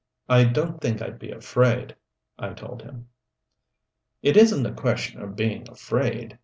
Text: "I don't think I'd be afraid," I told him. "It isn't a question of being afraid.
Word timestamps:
"I 0.27 0.45
don't 0.45 0.81
think 0.81 0.99
I'd 0.99 1.19
be 1.19 1.29
afraid," 1.29 1.95
I 2.39 2.53
told 2.53 2.81
him. 2.81 3.09
"It 4.23 4.35
isn't 4.35 4.65
a 4.65 4.73
question 4.73 5.21
of 5.21 5.35
being 5.35 5.69
afraid. 5.69 6.39